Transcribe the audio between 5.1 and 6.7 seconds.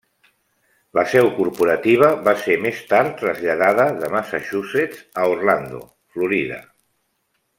a Orlando, Florida.